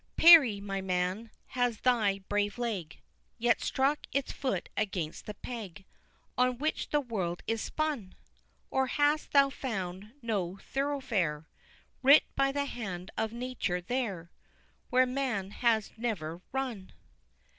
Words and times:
Parry, 0.17 0.59
my 0.59 0.81
man! 0.81 1.29
has 1.49 1.81
thy 1.81 2.17
brave 2.27 2.57
leg 2.57 2.99
Yet 3.37 3.61
struck 3.61 4.07
its 4.11 4.31
foot 4.31 4.67
against 4.75 5.27
the 5.27 5.35
peg 5.35 5.85
On 6.39 6.57
which 6.57 6.89
the 6.89 6.99
world 6.99 7.43
is 7.45 7.61
spun? 7.61 8.15
Or 8.71 8.87
hast 8.87 9.29
thou 9.31 9.51
found 9.51 10.11
No 10.23 10.57
Thoroughfare 10.57 11.45
Writ 12.01 12.23
by 12.35 12.51
the 12.51 12.65
hand 12.65 13.11
of 13.15 13.31
Nature 13.31 13.79
there 13.79 14.31
Where 14.89 15.05
man 15.05 15.51
has 15.51 15.91
never 15.95 16.41
run! 16.51 16.93